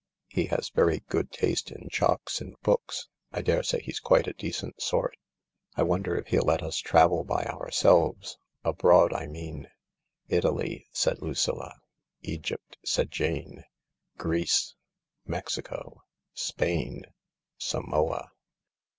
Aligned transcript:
He 0.29 0.45
had 0.47 0.67
very 0.73 1.03
good 1.09 1.31
taste 1.31 1.69
in 1.69 1.87
chocs, 1.91 2.41
and 2.41 2.55
books. 2.63 3.07
I 3.31 3.43
daresay 3.43 3.83
he's 3.83 3.99
quite 3.99 4.25
a 4.25 4.33
decent 4.33 4.81
sort. 4.81 5.15
I 5.75 5.83
wonder 5.83 6.15
if 6.15 6.25
he'll 6.29 6.41
let 6.43 6.63
us 6.63 6.77
travel 6.79 7.23
by 7.23 7.43
ourselves? 7.43 8.39
Abroad, 8.63 9.13
I 9.13 9.27
mean?" 9.27 9.69
"Italy," 10.27 10.87
said 10.91 11.21
Lucilla. 11.21 11.79
"Egypt," 12.23 12.77
said 12.83 13.11
Jane, 13.11 13.63
"Greece."" 14.17 14.73
Mexico."" 15.27 16.01
Spain."" 16.47 17.03
Samoa." 17.69 18.31